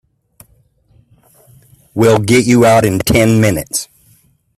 [1.93, 3.87] We'll get you out in ten minutes.